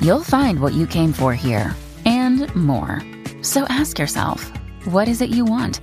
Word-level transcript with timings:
you'll 0.00 0.24
find 0.24 0.60
what 0.60 0.72
you 0.72 0.86
came 0.86 1.12
for 1.12 1.34
here 1.34 1.74
and 2.04 2.54
more. 2.54 3.02
So 3.42 3.64
ask 3.68 3.98
yourself, 3.98 4.50
what 4.84 5.08
is 5.08 5.20
it 5.20 5.30
you 5.30 5.44
want? 5.44 5.80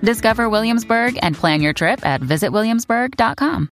Discover 0.00 0.48
Williamsburg 0.48 1.18
and 1.22 1.36
plan 1.36 1.60
your 1.60 1.72
trip 1.72 2.04
at 2.04 2.20
visitwilliamsburg.com. 2.20 3.68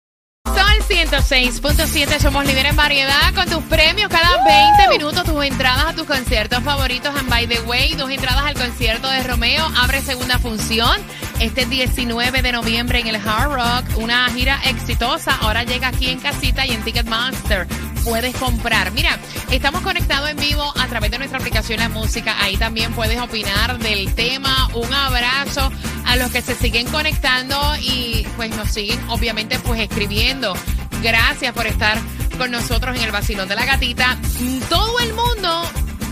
Sol 0.47 0.81
106.7, 0.89 2.19
somos 2.19 2.47
líderes 2.47 2.71
en 2.71 2.77
variedad 2.77 3.35
con 3.35 3.49
tus 3.49 3.63
premios 3.65 4.09
cada 4.09 4.43
20 4.45 4.89
minutos, 4.89 5.25
tus 5.25 5.45
entradas 5.45 5.85
a 5.87 5.93
tus 5.95 6.07
conciertos 6.07 6.63
favoritos. 6.63 7.15
And 7.15 7.29
by 7.29 7.47
the 7.47 7.61
way, 7.67 7.95
dos 7.95 8.11
entradas 8.11 8.45
al 8.45 8.55
concierto 8.55 9.09
de 9.09 9.23
Romeo, 9.23 9.67
abre 9.77 10.01
segunda 10.01 10.39
función 10.39 10.97
este 11.41 11.67
19 11.67 12.43
de 12.43 12.53
noviembre 12.53 13.01
en 13.01 13.07
el 13.07 13.17
Hard 13.17 13.53
Rock, 13.53 13.99
una 13.99 14.29
gira 14.31 14.61
exitosa. 14.65 15.37
Ahora 15.41 15.65
llega 15.65 15.89
aquí 15.89 16.09
en 16.09 16.21
casita 16.21 16.67
y 16.67 16.71
en 16.73 16.83
Ticketmaster 16.83 17.67
puedes 18.05 18.35
comprar. 18.37 18.93
Mira, 18.93 19.19
estamos 19.51 19.83
conectados 19.83 20.31
en 20.31 20.37
vivo 20.37 20.73
a 20.77 20.87
través 20.87 21.11
de 21.11 21.19
nuestra 21.19 21.39
aplicación 21.39 21.79
La 21.79 21.89
Música. 21.89 22.37
Ahí 22.41 22.57
también 22.57 22.93
puedes 22.93 23.21
opinar 23.21 23.79
del 23.79 24.15
tema. 24.15 24.69
Un 24.75 24.93
abrazo 24.93 25.71
a 26.07 26.17
los 26.17 26.31
que 26.31 26.43
se 26.43 26.55
siguen 26.55 26.87
conectando 26.89 27.59
y 27.81 28.27
pues 28.37 28.55
nos 28.57 28.71
siguen 28.71 29.01
obviamente 29.09 29.59
pues 29.59 29.81
escribiendo. 29.81 30.55
Gracias 31.03 31.53
por 31.55 31.67
estar 31.67 31.99
con 32.37 32.51
nosotros 32.51 32.97
en 32.97 33.03
el 33.03 33.13
vacilón 33.13 33.49
de 33.49 33.55
la 33.55 33.65
gatita. 33.65 34.19
Todo 34.69 34.99
el 35.01 35.13
mundo 35.15 35.63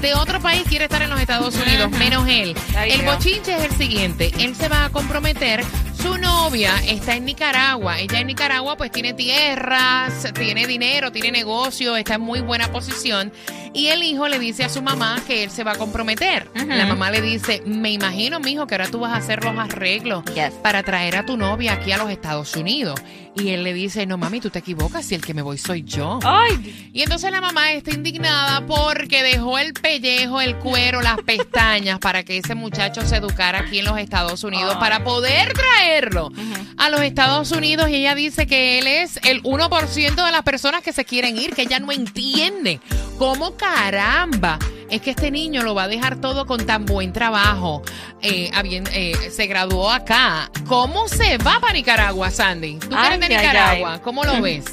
de 0.00 0.14
otro 0.14 0.41
país 0.41 0.62
quiere 0.69 0.84
estar 0.84 1.02
en 1.02 1.11
los 1.11 1.20
Estados 1.20 1.55
Unidos, 1.56 1.91
menos 1.92 2.27
él. 2.28 2.56
El 2.86 3.02
bochinche 3.02 3.56
es 3.56 3.64
el 3.64 3.77
siguiente, 3.77 4.33
él 4.39 4.55
se 4.55 4.69
va 4.69 4.84
a 4.84 4.91
comprometer, 4.91 5.64
su 6.01 6.17
novia 6.17 6.75
está 6.87 7.17
en 7.17 7.25
Nicaragua, 7.25 7.99
ella 7.99 8.21
en 8.21 8.29
Nicaragua 8.29 8.77
pues 8.77 8.91
tiene 8.93 9.15
tierras, 9.15 10.33
tiene 10.33 10.67
dinero, 10.67 11.11
tiene 11.11 11.33
negocio, 11.33 11.97
está 11.97 12.15
en 12.15 12.21
muy 12.21 12.41
buena 12.41 12.71
posición 12.71 13.33
y 13.73 13.89
el 13.89 14.03
hijo 14.03 14.29
le 14.29 14.39
dice 14.39 14.65
a 14.65 14.69
su 14.69 14.83
mamá 14.83 15.21
que 15.27 15.45
él 15.45 15.51
se 15.51 15.65
va 15.65 15.73
a 15.73 15.77
comprometer. 15.77 16.49
La 16.55 16.87
mamá 16.87 17.11
le 17.11 17.21
dice, 17.21 17.63
me 17.67 17.91
imagino, 17.91 18.41
mijo, 18.41 18.67
que 18.67 18.75
ahora 18.75 18.89
tú 18.89 19.01
vas 19.01 19.13
a 19.13 19.17
hacer 19.17 19.45
los 19.45 19.59
arreglos 19.59 20.25
para 20.63 20.83
traer 20.83 21.17
a 21.17 21.27
tu 21.27 21.37
novia 21.37 21.75
aquí 21.75 21.93
a 21.93 21.99
los 21.99 22.11
Estados 22.11 22.55
Unidos. 22.57 23.01
Y 23.41 23.50
él 23.50 23.62
le 23.62 23.72
dice, 23.72 24.06
no 24.06 24.19
mami, 24.19 24.41
tú 24.41 24.50
te 24.50 24.58
equivocas, 24.58 25.05
si 25.05 25.14
el 25.14 25.25
que 25.25 25.34
me 25.34 25.42
voy 25.42 25.58
soy 25.58 25.83
yo. 25.83 26.19
Ay. 26.25 26.91
Y 26.92 27.03
entonces 27.03 27.31
la 27.31 27.41
mamá 27.41 27.72
está 27.72 27.92
indignada 27.92 28.67
porque 28.67 29.22
dejó 29.22 29.58
el 29.58 29.72
pellejo, 29.75 30.41
el 30.41 30.56
cuero, 30.56 31.00
las 31.03 31.19
pestañas 31.19 31.98
para 31.98 32.25
que 32.25 32.39
ese 32.39 32.55
muchacho 32.55 33.03
se 33.03 33.17
educara 33.17 33.61
aquí 33.61 33.78
en 33.78 33.84
los 33.84 33.98
Estados 33.98 34.42
Unidos 34.45 34.77
para 34.77 35.05
poder 35.05 35.53
traerlo 35.53 36.30
a 36.77 36.89
los 36.89 37.00
Estados 37.03 37.53
Unidos. 37.53 37.89
Y 37.91 37.97
ella 37.97 38.14
dice 38.14 38.47
que 38.47 38.78
él 38.78 38.86
es 38.86 39.20
el 39.22 39.42
1% 39.42 40.25
de 40.27 40.33
las 40.33 40.42
personas 40.42 40.83
que 40.83 40.92
se 40.92 41.05
quieren 41.05 41.39
ir, 41.39 41.55
que 41.55 41.62
ella 41.62 41.78
no 41.78 41.92
entiende 41.92 42.80
cómo 43.19 43.56
caramba 43.56 44.58
es 44.91 45.00
que 45.03 45.11
este 45.11 45.31
niño 45.31 45.62
lo 45.62 45.75
va 45.75 45.84
a 45.84 45.89
dejar 45.89 46.17
todo 46.20 46.47
con 46.47 46.64
tan 46.67 46.84
buen 46.86 47.12
trabajo. 47.12 47.83
Eh, 48.22 48.50
habien- 48.55 48.89
eh, 48.92 49.14
se 49.30 49.47
graduó 49.47 49.91
acá. 49.91 50.50
¿Cómo 50.67 51.08
se 51.08 51.39
va 51.39 51.61
para 51.61 51.72
Nicaragua, 51.75 52.30
Sandy? 52.30 52.79
¿Tú 52.79 52.96
eres 52.96 53.20
de 53.20 53.27
ay, 53.27 53.36
Nicaragua? 53.36 53.95
ay. 53.95 54.01
¿Cómo 54.02 54.24
lo 54.24 54.33
ves? 54.42 54.64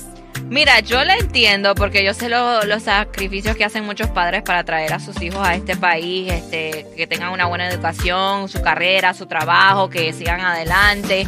Mira, 0.47 0.79
yo 0.81 1.03
le 1.03 1.13
entiendo 1.13 1.73
porque 1.73 2.03
yo 2.06 2.13
sé 2.13 2.29
lo- 2.29 2.63
los 2.66 2.84
sacrificios 2.84 3.56
que 3.56 3.63
hacen 3.66 3.84
muchos 3.85 4.09
padres 4.09 4.44
para 4.44 4.63
traer 4.63 4.94
a 4.94 5.00
sus 5.00 5.19
hijos 5.22 5.40
a 5.45 5.56
este 5.56 5.75
país, 5.75 6.31
este, 6.31 6.85
que 6.95 7.07
tengan 7.07 7.31
una 7.31 7.45
buena 7.47 7.67
educación, 7.67 8.47
su 8.47 8.61
carrera, 8.61 9.13
su 9.16 9.25
trabajo, 9.25 9.90
que 9.90 10.13
sigan 10.13 10.41
adelante. 10.41 11.28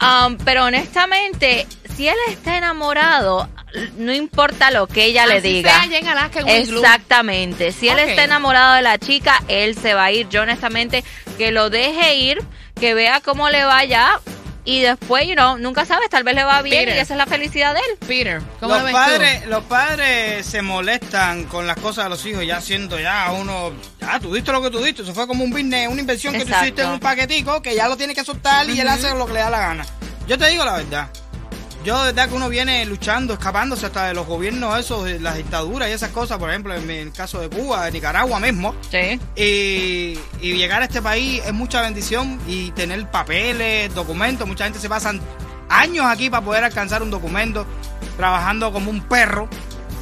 Um, 0.00 0.36
pero 0.44 0.64
honestamente, 0.64 1.66
si 1.96 2.06
él 2.06 2.16
está 2.28 2.56
enamorado, 2.56 3.48
no 3.96 4.14
importa 4.14 4.70
lo 4.70 4.86
que 4.86 5.04
ella 5.04 5.26
le 5.26 5.40
diga. 5.40 5.72
sea 5.72 5.82
allá 5.82 5.98
en 5.98 6.08
Alaska, 6.08 6.40
en 6.40 6.44
un 6.46 6.50
iglú. 6.52 6.80
Exactamente. 6.80 7.72
Si 7.72 7.88
él 7.88 7.98
está 7.98 8.24
enamorado 8.24 8.74
de 8.74 8.82
la 8.82 8.98
chica, 8.98 9.42
él 9.48 9.76
se 9.76 9.94
va 9.94 10.04
a 10.04 10.12
ir. 10.12 10.28
Yo 10.28 10.42
honestamente 10.42 11.04
que 11.36 11.50
lo 11.50 11.70
deje 11.70 12.14
ir, 12.14 12.38
que 12.78 12.94
vea 12.94 13.20
cómo 13.20 13.48
le 13.50 13.64
va 13.64 13.78
allá 13.78 14.20
y 14.68 14.82
después, 14.82 15.26
you 15.26 15.32
know, 15.32 15.56
nunca 15.56 15.86
sabes, 15.86 16.10
tal 16.10 16.24
vez 16.24 16.34
le 16.34 16.44
va 16.44 16.60
bien 16.60 16.84
Peter. 16.84 16.96
y 16.96 16.98
esa 16.98 17.14
es 17.14 17.18
la 17.18 17.24
felicidad 17.24 17.72
de 17.72 17.80
él. 17.80 17.96
Peter, 18.06 18.42
¿cómo 18.60 18.74
Los 18.74 18.80
lo 18.80 18.84
ves 18.84 18.92
padres, 18.92 19.46
los 19.46 19.64
padres 19.64 20.44
se 20.44 20.60
molestan 20.60 21.44
con 21.44 21.66
las 21.66 21.78
cosas 21.78 22.04
de 22.04 22.10
los 22.10 22.26
hijos, 22.26 22.44
ya 22.44 22.60
siendo 22.60 23.00
ya 23.00 23.32
uno, 23.32 23.72
ya 23.98 24.20
tú 24.20 24.34
diste 24.34 24.52
lo 24.52 24.60
que 24.60 24.70
tú 24.70 24.82
diste, 24.82 25.00
eso 25.00 25.14
fue 25.14 25.26
como 25.26 25.42
un 25.42 25.50
business, 25.52 25.88
una 25.88 26.02
inversión 26.02 26.34
que 26.34 26.44
tú 26.44 26.52
hiciste 26.52 26.82
en 26.82 26.90
un 26.90 27.00
paquetico 27.00 27.62
que 27.62 27.74
ya 27.74 27.88
lo 27.88 27.96
tiene 27.96 28.14
que 28.14 28.22
soltar 28.22 28.68
y 28.68 28.78
él 28.78 28.88
hace 28.88 29.14
lo 29.14 29.26
que 29.26 29.32
le 29.32 29.40
da 29.40 29.48
la 29.48 29.58
gana. 29.58 29.86
Yo 30.26 30.36
te 30.36 30.46
digo 30.50 30.62
la 30.66 30.76
verdad. 30.76 31.08
Yo 31.84 31.98
de 32.00 32.06
verdad 32.12 32.28
que 32.28 32.34
uno 32.34 32.48
viene 32.48 32.84
luchando, 32.86 33.34
escapándose 33.34 33.86
hasta 33.86 34.08
de 34.08 34.14
los 34.14 34.26
gobiernos 34.26 34.78
esos, 34.78 35.04
de 35.04 35.20
las 35.20 35.36
dictaduras 35.36 35.88
y 35.88 35.92
esas 35.92 36.10
cosas, 36.10 36.36
por 36.38 36.50
ejemplo, 36.50 36.74
en 36.74 36.90
el 36.90 37.12
caso 37.12 37.40
de 37.40 37.48
Cuba, 37.48 37.84
de 37.86 37.92
Nicaragua 37.92 38.40
mismo. 38.40 38.74
Sí. 38.90 39.18
Y, 39.36 40.18
y 40.40 40.52
llegar 40.56 40.82
a 40.82 40.86
este 40.86 41.00
país 41.00 41.40
es 41.46 41.52
mucha 41.52 41.80
bendición 41.82 42.38
y 42.46 42.72
tener 42.72 43.08
papeles, 43.10 43.94
documentos. 43.94 44.46
Mucha 44.46 44.64
gente 44.64 44.80
se 44.80 44.88
pasan 44.88 45.20
años 45.68 46.04
aquí 46.06 46.28
para 46.30 46.44
poder 46.44 46.64
alcanzar 46.64 47.02
un 47.02 47.10
documento, 47.10 47.64
trabajando 48.16 48.72
como 48.72 48.90
un 48.90 49.00
perro. 49.02 49.48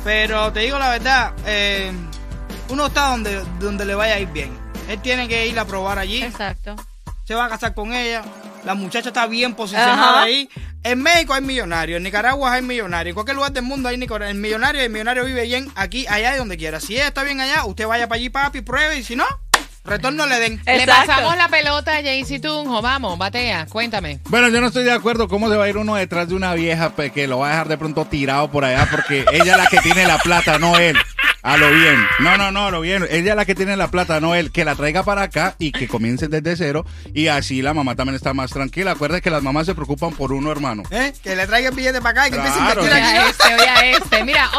Pero 0.03 0.53
te 0.53 0.61
digo 0.61 0.79
la 0.79 0.89
verdad, 0.91 1.33
eh, 1.45 1.93
uno 2.69 2.87
está 2.87 3.09
donde, 3.11 3.45
donde 3.61 3.85
le 3.85 3.95
vaya 3.95 4.15
a 4.15 4.19
ir 4.21 4.29
bien. 4.29 4.51
Él 4.89 5.01
tiene 5.03 5.29
que 5.29 5.47
ir 5.47 5.59
a 5.59 5.65
probar 5.65 5.99
allí, 5.99 6.23
Exacto. 6.23 6.75
se 7.25 7.35
va 7.35 7.45
a 7.47 7.49
casar 7.49 7.75
con 7.75 7.93
ella. 7.93 8.23
La 8.67 8.75
muchacha 8.75 9.09
está 9.11 9.27
bien 9.29 9.55
posicionada 9.55 9.95
Ajá. 10.11 10.23
ahí. 10.25 10.49
En 10.83 11.01
México 11.01 11.33
hay 11.35 11.41
millonarios, 11.43 11.97
en 11.99 12.03
Nicaragua 12.03 12.53
hay 12.53 12.63
millonarios, 12.63 13.11
en 13.11 13.15
cualquier 13.15 13.37
lugar 13.37 13.53
del 13.53 13.63
mundo 13.63 13.89
hay 13.89 13.97
nico- 13.97 14.17
el 14.17 14.35
millonario 14.35 14.83
y 14.83 14.85
el 14.85 14.91
millonario 14.91 15.25
vive 15.25 15.45
bien 15.45 15.71
aquí, 15.77 16.05
allá 16.09 16.35
y 16.35 16.39
donde 16.39 16.57
quiera. 16.57 16.81
Si 16.81 16.95
ella 16.95 17.07
está 17.09 17.23
bien 17.23 17.41
allá, 17.41 17.65
usted 17.65 17.87
vaya 17.87 18.09
para 18.09 18.17
allí, 18.19 18.29
papi, 18.29 18.61
pruebe 18.63 18.99
y 18.99 19.05
si 19.05 19.15
no, 19.17 19.25
retorno 19.85 20.27
le 20.27 20.39
den. 20.41 20.61
Le 20.67 20.85
pasamos 20.87 21.37
la 21.37 21.49
pelota 21.49 21.93
a 21.97 22.03
Jaycee 22.03 22.41
Tunjo. 22.41 22.83
Vamos, 22.83 23.17
batea, 23.19 23.67
cuéntame. 23.67 24.19
Bueno, 24.29 24.49
yo 24.49 24.61
no 24.61 24.67
estoy 24.67 24.83
de 24.85 24.93
acuerdo 24.93 25.29
cómo 25.29 25.49
se 25.49 25.57
va 25.57 25.65
a 25.65 25.69
ir 25.69 25.77
uno 25.77 25.95
detrás 25.95 26.29
de 26.29 26.35
una 26.35 26.55
vieja 26.55 26.93
que 27.15 27.27
lo 27.29 27.39
va 27.39 27.47
a 27.49 27.51
dejar 27.51 27.69
de 27.69 27.79
pronto 27.79 28.05
tirado 28.07 28.51
por 28.51 28.65
allá 28.65 28.89
porque 28.91 29.25
ella 29.33 29.53
es 29.53 29.59
la 29.59 29.67
que 29.67 29.79
tiene 29.79 30.07
la 30.07 30.19
plata, 30.19 30.59
no 30.59 30.77
él. 30.77 30.97
A 31.47 31.57
lo 31.59 31.71
bien. 31.71 32.05
No, 32.19 32.37
no, 32.37 32.51
no, 32.51 32.67
a 32.67 32.71
lo 32.73 32.81
bien. 32.81 33.07
Ella 33.09 33.31
es 33.31 33.37
la 33.37 33.45
que 33.45 33.55
tiene 33.55 33.77
la 33.77 33.89
plata, 33.89 34.19
no 34.21 34.35
él. 34.35 34.51
Que 34.51 34.65
la 34.65 34.75
traiga 34.75 35.05
para 35.05 35.23
acá 35.23 35.55
y 35.61 35.71
que 35.71 35.87
comience 35.87 36.27
desde 36.27 36.57
cero. 36.57 36.85
Y 37.15 37.29
así 37.29 37.63
la 37.63 37.73
mamá 37.73 37.95
también 37.95 38.17
está 38.17 38.35
más 38.35 38.51
tranquila. 38.51 38.91
Acuérdate 38.91 39.23
que 39.23 39.31
las 39.31 39.45
mamás 39.45 39.67
se 39.67 39.75
preocupan 39.77 40.13
por 40.13 40.33
uno, 40.33 40.51
hermano. 40.51 40.83
¿Eh? 40.91 41.13
Que 41.23 41.37
le 41.37 41.47
traiga 41.47 41.69
el 41.69 41.77
billete 41.77 42.01
para 42.01 42.23
acá 42.25 42.29
y 42.29 42.31
que 42.33 42.37
empiece 42.39 42.59
a 42.59 42.65
Claro, 42.65 42.83
Oye 42.83 42.91
aquí. 42.93 43.17
a 43.17 43.29
este, 43.29 43.55
oye 43.55 43.69
a 43.69 43.91
este. 43.97 44.25
Mira, 44.25 44.51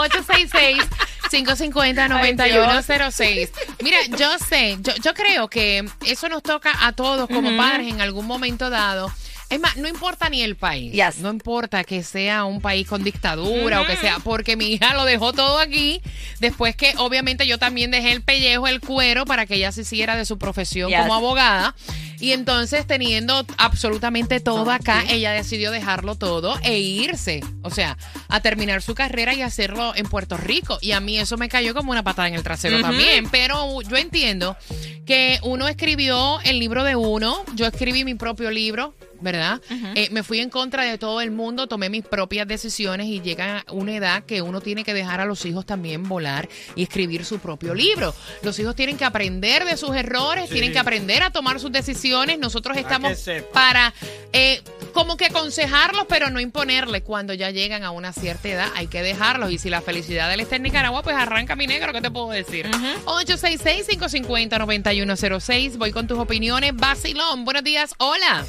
866-550-9106. 1.91 3.49
Mira, 3.83 3.97
yo 4.17 4.37
sé, 4.39 4.77
yo, 4.79 4.93
yo 5.03 5.13
creo 5.13 5.49
que 5.49 5.85
eso 6.05 6.29
nos 6.29 6.41
toca 6.41 6.71
a 6.87 6.93
todos 6.93 7.27
como 7.27 7.55
padres 7.57 7.91
en 7.91 7.99
algún 8.01 8.25
momento 8.25 8.69
dado. 8.69 9.11
Es 9.49 9.59
más, 9.59 9.77
no 9.77 9.87
importa 9.87 10.29
ni 10.29 10.41
el 10.41 10.55
país. 10.57 10.91
Yes. 10.91 11.19
No 11.19 11.29
importa 11.29 11.83
que 11.83 12.03
sea 12.03 12.43
un 12.45 12.59
país 12.61 12.87
con 12.87 13.03
dictadura 13.03 13.81
o 13.81 13.85
que 13.85 13.95
sea, 13.95 14.19
porque 14.19 14.57
mi 14.57 14.73
hija 14.73 14.93
lo 14.93 15.05
dejó 15.05 15.31
todo 15.33 15.59
aquí. 15.59 16.01
Después 16.39 16.75
que 16.75 16.93
obviamente 16.97 17.47
yo 17.47 17.57
también 17.57 17.89
dejé 17.91 18.11
el 18.11 18.21
pellejo, 18.21 18.67
el 18.67 18.81
cuero, 18.81 19.25
para 19.25 19.45
que 19.45 19.55
ella 19.55 19.71
se 19.71 19.81
hiciera 19.81 20.15
de 20.15 20.25
su 20.25 20.37
profesión 20.37 20.89
Yes. 20.89 20.99
como 20.99 21.15
abogada. 21.15 21.75
Y 22.19 22.31
entonces, 22.31 22.87
teniendo 22.87 23.45
absolutamente 23.57 24.39
todo 24.39 24.71
acá, 24.71 25.03
ella 25.07 25.31
decidió 25.31 25.69
dejarlo 25.71 26.15
todo 26.15 26.57
e 26.63 26.79
irse. 26.79 27.41
O 27.61 27.69
sea, 27.69 27.95
a 28.27 28.39
terminar 28.39 28.81
su 28.81 28.95
carrera 28.95 29.35
y 29.35 29.43
hacerlo 29.43 29.93
en 29.95 30.07
Puerto 30.07 30.35
Rico. 30.35 30.79
Y 30.81 30.91
a 30.93 30.99
mí 30.99 31.19
eso 31.19 31.37
me 31.37 31.47
cayó 31.47 31.75
como 31.75 31.91
una 31.91 32.03
patada 32.03 32.27
en 32.27 32.33
el 32.33 32.41
trasero 32.43 32.81
también. 32.81 33.29
Pero 33.29 33.81
yo 33.83 33.97
entiendo 33.97 34.57
que 35.05 35.39
uno 35.43 35.67
escribió 35.67 36.39
el 36.41 36.57
libro 36.59 36.83
de 36.83 36.95
uno, 36.95 37.37
yo 37.55 37.67
escribí 37.67 38.03
mi 38.03 38.15
propio 38.15 38.49
libro. 38.49 38.95
¿Verdad? 39.21 39.61
Eh, 39.95 40.09
me 40.11 40.23
fui 40.23 40.39
en 40.39 40.49
contra 40.49 40.83
de 40.83 40.97
todo 40.97 41.21
el 41.21 41.31
mundo, 41.31 41.67
tomé 41.67 41.89
mis 41.89 42.03
propias 42.03 42.47
decisiones 42.47 43.07
y 43.07 43.21
llega 43.21 43.63
una 43.71 43.95
edad 43.95 44.23
que 44.23 44.41
uno 44.41 44.61
tiene 44.61 44.83
que 44.83 44.93
dejar 44.93 45.21
a 45.21 45.25
los 45.25 45.45
hijos 45.45 45.65
también 45.65 46.03
volar 46.03 46.47
y 46.75 46.83
escribir 46.83 47.25
su 47.25 47.39
propio 47.39 47.73
libro. 47.73 48.13
Los 48.43 48.59
hijos 48.59 48.75
tienen 48.75 48.97
que 48.97 49.05
aprender 49.05 49.65
de 49.65 49.77
sus 49.77 49.95
errores, 49.95 50.49
tienen 50.49 50.71
que 50.71 50.79
aprender 50.79 51.23
a 51.23 51.31
tomar 51.31 51.59
sus 51.59 51.71
decisiones. 51.71 52.39
Nosotros 52.39 52.77
estamos 52.77 53.13
para 53.53 53.93
eh, 54.33 54.61
como 54.93 55.17
que 55.17 55.25
aconsejarlos, 55.25 56.05
pero 56.07 56.29
no 56.29 56.39
imponerles. 56.39 57.01
Cuando 57.03 57.33
ya 57.33 57.51
llegan 57.51 57.83
a 57.83 57.91
una 57.91 58.13
cierta 58.13 58.47
edad, 58.49 58.71
hay 58.75 58.87
que 58.87 59.03
dejarlos. 59.03 59.51
Y 59.51 59.57
si 59.57 59.69
la 59.69 59.81
felicidad 59.81 60.27
de 60.27 60.35
él 60.35 60.39
está 60.41 60.55
en 60.55 60.63
Nicaragua, 60.63 61.03
pues 61.03 61.15
arranca 61.15 61.55
mi 61.55 61.67
negro, 61.67 61.93
¿qué 61.93 62.01
te 62.01 62.11
puedo 62.11 62.29
decir? 62.29 62.67
866-550-9106. 63.05 65.77
Voy 65.77 65.91
con 65.91 66.07
tus 66.07 66.17
opiniones. 66.17 66.75
Basilón, 66.75 67.45
buenos 67.45 67.63
días. 67.63 67.93
Hola. 67.97 68.45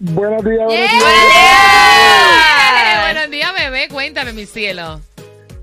Buenos 0.00 0.44
días, 0.44 0.64
buenos 0.64 0.90
días. 0.90 1.02
Buenos 3.04 3.30
días, 3.30 3.52
bebé. 3.54 3.88
Cuéntame, 3.88 4.32
mi 4.32 4.46
cielo. 4.46 5.00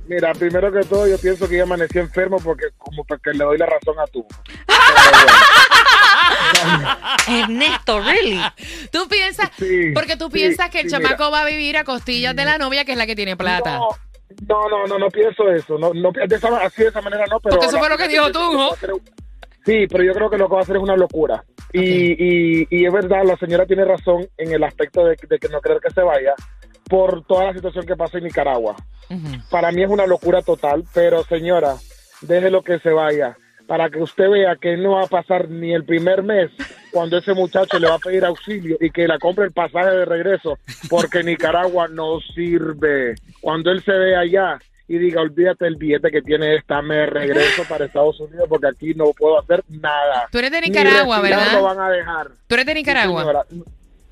Mira, 0.07 0.31
primero 0.33 0.71
que 0.71 0.81
todo, 0.81 1.07
yo 1.07 1.17
pienso 1.17 1.47
que 1.49 1.57
ya 1.57 1.63
amanecí 1.63 1.97
enfermo 1.99 2.37
porque 2.43 2.65
como 2.77 3.03
porque 3.03 3.31
le 3.31 3.43
doy 3.43 3.57
la 3.57 3.65
razón 3.65 3.95
a 3.99 4.05
tú. 4.07 4.25
Ernesto, 7.27 7.99
really. 8.01 8.39
Tú 8.91 9.07
piensas, 9.09 9.49
Sí, 9.57 9.91
porque 9.93 10.15
tú 10.15 10.25
sí, 10.27 10.31
piensas 10.33 10.69
que 10.69 10.81
el 10.81 10.89
sí, 10.89 10.95
chamaco 10.95 11.29
va 11.31 11.41
a 11.41 11.45
vivir 11.45 11.77
a 11.77 11.83
costillas 11.83 12.35
de 12.35 12.45
la 12.45 12.57
novia, 12.57 12.85
que 12.85 12.93
es 12.93 12.97
la 12.97 13.05
que 13.05 13.15
tiene 13.15 13.35
plata. 13.35 13.77
No, 13.79 13.89
no, 14.47 14.69
no, 14.69 14.87
no, 14.87 14.99
no 14.99 15.09
pienso 15.09 15.49
eso. 15.51 15.77
No, 15.77 15.91
no, 15.93 16.11
de 16.11 16.35
esa- 16.35 16.57
así 16.57 16.83
de 16.83 16.89
esa 16.89 17.01
manera 17.01 17.25
no, 17.29 17.39
pero... 17.39 17.55
Porque 17.55 17.67
eso 17.67 17.79
fue 17.79 17.89
lo 17.89 17.97
que 17.97 18.07
dijo 18.07 18.27
tú, 18.31 18.39
Tunjo. 18.39 18.75
Sí, 19.67 19.85
pero 19.85 20.01
yo 20.01 20.13
creo 20.13 20.29
que 20.29 20.37
lo 20.37 20.47
que 20.47 20.53
va 20.53 20.59
a 20.61 20.63
hacer 20.63 20.77
es 20.77 20.81
una 20.81 20.95
locura. 20.95 21.43
Y, 21.73 21.81
y, 21.81 22.67
y 22.69 22.85
es 22.85 22.93
verdad, 22.93 23.25
la 23.25 23.35
señora 23.35 23.65
tiene 23.65 23.83
razón 23.83 24.25
en 24.37 24.53
el 24.53 24.63
aspecto 24.63 25.03
de, 25.03 25.17
de 25.29 25.37
que 25.37 25.49
no 25.49 25.59
creer 25.59 25.81
que 25.81 25.93
se 25.93 26.01
vaya 26.01 26.33
por 26.89 27.25
toda 27.25 27.47
la 27.47 27.53
situación 27.53 27.85
que 27.85 27.97
pasa 27.97 28.17
en 28.17 28.23
Nicaragua. 28.23 28.77
Para 29.51 29.73
mí 29.73 29.83
es 29.83 29.89
una 29.89 30.07
locura 30.07 30.41
total, 30.41 30.85
pero 30.93 31.21
señora, 31.25 31.75
déjelo 32.21 32.61
que 32.61 32.79
se 32.79 32.91
vaya, 32.91 33.37
para 33.67 33.89
que 33.89 34.01
usted 34.01 34.29
vea 34.29 34.55
que 34.55 34.77
no 34.77 34.91
va 34.91 35.03
a 35.03 35.07
pasar 35.07 35.49
ni 35.49 35.73
el 35.73 35.83
primer 35.83 36.23
mes 36.23 36.49
cuando 36.93 37.17
ese 37.17 37.33
muchacho 37.33 37.77
le 37.77 37.89
va 37.89 37.95
a 37.95 37.99
pedir 37.99 38.23
auxilio 38.23 38.77
y 38.79 38.89
que 38.89 39.05
la 39.05 39.19
compre 39.19 39.43
el 39.43 39.51
pasaje 39.51 39.91
de 39.91 40.05
regreso, 40.05 40.57
porque 40.89 41.23
Nicaragua 41.23 41.89
no 41.89 42.21
sirve. 42.33 43.15
Cuando 43.41 43.69
él 43.69 43.83
se 43.83 43.91
ve 43.91 44.15
allá 44.15 44.59
y 44.87 44.97
diga, 44.97 45.21
olvídate 45.21 45.67
el 45.67 45.75
billete 45.75 46.09
que 46.09 46.21
tiene 46.21 46.55
esta, 46.55 46.81
me 46.81 47.05
regreso 47.05 47.63
para 47.67 47.85
Estados 47.85 48.19
Unidos 48.19 48.45
porque 48.47 48.67
aquí 48.67 48.93
no 48.93 49.11
puedo 49.11 49.39
hacer 49.39 49.63
nada. 49.67 50.27
Tú 50.31 50.37
eres 50.39 50.51
de 50.51 50.61
Ni 50.61 50.67
Nicaragua, 50.69 51.19
¿verdad? 51.21 51.53
lo 51.53 51.63
van 51.63 51.79
a 51.79 51.89
dejar. 51.89 52.27
Tú 52.47 52.55
eres 52.55 52.65
de 52.65 52.71
Sí, 52.73 52.77
Nicaragua. 52.79 53.45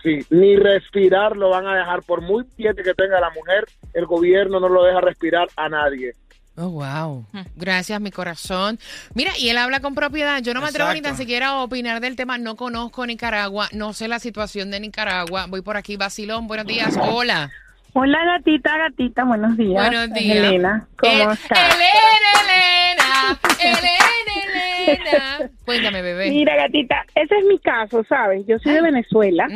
Sí, 0.04 0.20
ni 0.30 0.56
respirar 0.58 1.36
lo 1.36 1.50
van 1.50 1.66
a 1.66 1.76
dejar. 1.78 2.04
Por 2.04 2.22
muy 2.22 2.44
billete 2.58 2.84
que 2.84 2.94
tenga 2.94 3.20
la 3.20 3.30
mujer, 3.32 3.66
el 3.94 4.06
gobierno 4.06 4.60
no 4.60 4.70
lo 4.70 4.84
deja 4.84 5.02
respirar 5.02 5.48
a 5.56 5.70
nadie. 5.70 6.14
Oh, 6.58 6.70
wow. 6.70 7.26
Gracias, 7.56 8.00
mi 8.00 8.12
corazón. 8.12 8.80
Mira, 9.14 9.32
y 9.38 9.50
él 9.50 9.58
habla 9.58 9.82
con 9.82 9.94
propiedad. 9.94 10.42
Yo 10.42 10.54
no 10.54 10.62
me 10.62 10.68
atrevo 10.68 10.94
ni 10.94 11.02
tan 11.02 11.18
siquiera 11.18 11.50
a 11.50 11.64
opinar 11.64 12.00
del 12.00 12.16
tema. 12.16 12.38
No 12.38 12.56
conozco 12.56 13.06
Nicaragua, 13.06 13.68
no 13.74 13.94
sé 13.94 14.08
la 14.08 14.20
situación 14.20 14.72
de 14.72 14.80
Nicaragua. 14.80 15.48
Voy 15.48 15.62
por 15.62 15.76
aquí, 15.76 15.98
Basilón. 15.98 16.48
Buenos 16.48 16.66
días. 16.66 16.98
Hola. 17.02 17.52
Hola 17.98 18.26
gatita, 18.26 18.78
gatita, 18.78 19.24
buenos 19.24 19.56
días. 19.56 19.90
Buenos 19.90 20.14
días. 20.14 20.36
Elena, 20.38 20.86
¿cómo 20.98 21.14
El- 21.14 21.32
estás? 21.32 21.76
Elena, 21.76 22.30
Elena, 22.44 23.80
Elena, 23.80 25.02
Elena. 25.02 25.50
Cuéntame, 25.64 26.02
bebé. 26.02 26.30
Mira 26.30 26.58
gatita, 26.58 27.06
ese 27.16 27.38
es 27.38 27.46
mi 27.46 27.58
caso, 27.58 28.04
¿sabes? 28.04 28.46
Yo 28.48 28.60
soy 28.60 28.74
de 28.74 28.82
Venezuela 28.82 29.48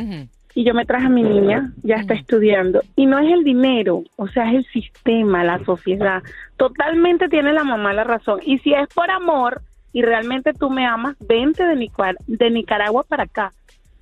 y 0.54 0.64
yo 0.64 0.72
me 0.72 0.86
traje 0.86 1.04
a 1.06 1.10
mi 1.10 1.22
niña, 1.22 1.70
ya 1.82 1.96
está 1.96 2.14
estudiando. 2.14 2.82
Y 2.96 3.04
no 3.04 3.18
es 3.18 3.30
el 3.30 3.44
dinero, 3.44 4.04
o 4.16 4.26
sea, 4.28 4.48
es 4.48 4.54
el 4.56 4.66
sistema, 4.72 5.44
la 5.44 5.62
sociedad. 5.66 6.22
Totalmente 6.56 7.28
tiene 7.28 7.52
la 7.52 7.62
mamá 7.64 7.92
la 7.92 8.04
razón. 8.04 8.40
Y 8.46 8.56
si 8.60 8.72
es 8.72 8.88
por 8.94 9.10
amor 9.10 9.60
y 9.92 10.00
realmente 10.00 10.54
tú 10.54 10.70
me 10.70 10.86
amas, 10.86 11.14
vente 11.20 11.62
de, 11.66 11.74
Nicar- 11.76 12.16
de 12.26 12.50
Nicaragua 12.50 13.02
para 13.06 13.24
acá. 13.24 13.52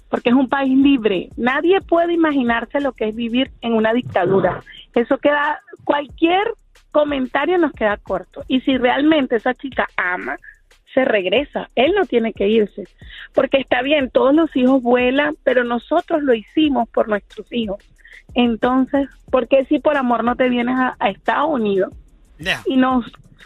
Porque 0.08 0.30
es 0.30 0.34
un 0.34 0.48
país 0.48 0.76
libre. 0.76 1.28
Nadie 1.36 1.80
puede 1.80 2.14
imaginarse 2.14 2.80
lo 2.80 2.92
que 2.92 3.08
es 3.08 3.14
vivir 3.14 3.50
en 3.60 3.74
una 3.74 3.92
dictadura. 3.92 4.62
Eso 4.94 5.18
queda, 5.18 5.60
cualquier 5.84 6.54
comentario 6.90 7.58
nos 7.58 7.72
queda 7.72 7.96
corto. 7.98 8.44
Y 8.48 8.60
si 8.62 8.76
realmente 8.78 9.36
esa 9.36 9.54
chica 9.54 9.86
ama, 9.96 10.36
se 10.94 11.04
regresa. 11.04 11.68
Él 11.74 11.92
no 11.94 12.06
tiene 12.06 12.32
que 12.32 12.48
irse. 12.48 12.84
Porque 13.34 13.58
está 13.58 13.82
bien, 13.82 14.10
todos 14.10 14.34
los 14.34 14.54
hijos 14.56 14.82
vuelan, 14.82 15.36
pero 15.44 15.64
nosotros 15.64 16.22
lo 16.22 16.34
hicimos 16.34 16.88
por 16.88 17.08
nuestros 17.08 17.52
hijos. 17.52 17.78
Entonces, 18.34 19.08
¿por 19.30 19.48
qué 19.48 19.64
si 19.66 19.78
por 19.78 19.96
amor 19.96 20.24
no 20.24 20.36
te 20.36 20.48
vienes 20.48 20.76
a, 20.78 20.96
a 20.98 21.10
Estados 21.10 21.50
Unidos 21.50 21.92
y 22.66 22.76
nos 22.76 23.04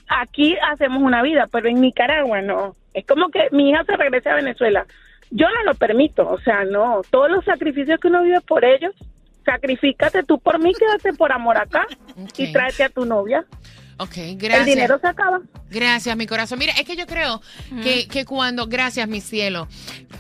aquí 0.08 0.56
hacemos 0.70 1.03
una 1.03 1.23
vida, 1.23 1.49
pero 1.50 1.69
en 1.69 1.81
Nicaragua 1.81 2.43
no? 2.43 2.75
Es 2.94 3.06
como 3.06 3.29
que 3.29 3.49
mi 3.53 3.70
hija 3.70 3.85
se 3.85 3.97
regrese 3.97 4.29
a 4.29 4.35
Venezuela. 4.35 4.87
Yo 5.34 5.46
no 5.49 5.64
lo 5.64 5.75
permito, 5.75 6.29
o 6.29 6.38
sea, 6.40 6.64
no. 6.64 7.00
Todos 7.11 7.31
los 7.31 7.44
sacrificios 7.44 7.99
que 7.99 8.08
uno 8.08 8.23
vive 8.23 8.40
por 8.43 8.64
ellos, 8.64 8.93
sacrifícate 9.44 10.23
tú 10.25 10.38
por 10.38 10.58
mí, 10.58 10.73
quédate 10.79 11.17
por 11.17 11.32
amor 11.32 11.56
acá 11.56 11.87
y 12.37 12.52
tráete 12.52 12.84
a 12.84 12.88
tu 12.90 13.05
novia. 13.06 13.44
Ok, 13.99 14.17
El 14.17 14.37
gracias. 14.37 14.67
dinero 14.67 14.99
se 15.00 15.06
acaba. 15.06 15.40
Gracias, 15.70 16.17
mi 16.17 16.26
corazón. 16.26 16.58
Mira, 16.58 16.73
es 16.73 16.84
que 16.84 16.96
yo 16.96 17.06
creo 17.06 17.40
que, 17.82 18.08
que 18.08 18.25
cuando, 18.25 18.67
gracias, 18.67 19.08
mi 19.08 19.20
cielo, 19.20 19.69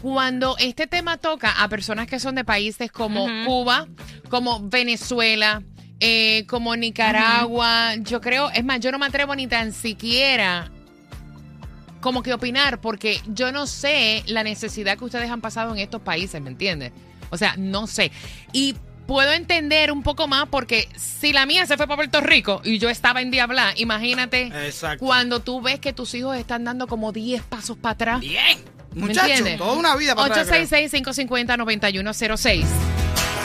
cuando 0.00 0.56
este 0.58 0.86
tema 0.86 1.16
toca 1.18 1.62
a 1.62 1.68
personas 1.68 2.06
que 2.06 2.18
son 2.18 2.34
de 2.34 2.44
países 2.44 2.90
como 2.92 3.26
Cuba, 3.44 3.88
como 4.28 4.60
Venezuela, 4.68 5.62
eh, 6.00 6.44
como 6.48 6.74
Nicaragua, 6.76 7.96
yo 7.96 8.20
creo, 8.20 8.50
es 8.50 8.64
más, 8.64 8.80
yo 8.80 8.92
no 8.92 8.98
me 8.98 9.06
atrevo 9.06 9.34
ni 9.34 9.46
tan 9.46 9.72
siquiera 9.72 10.70
como 12.02 12.22
que 12.22 12.34
opinar, 12.34 12.82
porque 12.82 13.22
yo 13.28 13.50
no 13.52 13.66
sé 13.66 14.22
la 14.26 14.42
necesidad 14.42 14.98
que 14.98 15.04
ustedes 15.06 15.30
han 15.30 15.40
pasado 15.40 15.72
en 15.72 15.78
estos 15.78 16.02
países, 16.02 16.42
¿me 16.42 16.50
entiendes? 16.50 16.92
O 17.30 17.38
sea, 17.38 17.54
no 17.56 17.86
sé. 17.86 18.12
Y 18.52 18.74
puedo 19.06 19.32
entender 19.32 19.90
un 19.90 20.02
poco 20.02 20.28
más 20.28 20.46
porque 20.50 20.88
si 20.96 21.32
la 21.32 21.46
mía 21.46 21.64
se 21.66 21.76
fue 21.76 21.86
para 21.86 21.96
Puerto 21.96 22.20
Rico 22.20 22.60
y 22.64 22.78
yo 22.78 22.90
estaba 22.90 23.22
en 23.22 23.30
Diabla, 23.30 23.72
imagínate 23.76 24.48
Exacto. 24.66 25.04
cuando 25.04 25.40
tú 25.40 25.62
ves 25.62 25.80
que 25.80 25.92
tus 25.92 26.14
hijos 26.14 26.36
están 26.36 26.64
dando 26.64 26.86
como 26.86 27.12
10 27.12 27.42
pasos 27.44 27.76
para 27.78 27.92
atrás. 27.94 28.20
Bien. 28.20 28.58
¿Me 28.94 29.06
Muchacho, 29.06 29.28
entiendes? 29.28 29.56
toda 29.58 29.72
una 29.72 29.96
vida 29.96 30.14
para 30.14 30.34
atrás, 30.34 30.48
creo. 30.48 30.66
866-550-9106. 30.66 32.64